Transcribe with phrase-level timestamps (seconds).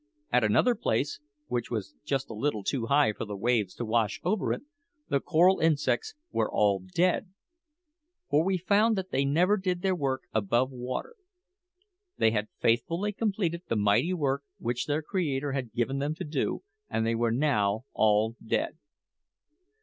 [0.31, 4.19] At another place, which was just a little too high for the waves to wash
[4.23, 4.63] over it,
[5.09, 7.31] the coral insects were all dead;
[8.27, 11.17] for we found that they never did their work above water.
[12.17, 16.63] They had faithfully completed the mighty work which their Creator had given them to do,
[16.89, 18.79] and they were now all dead.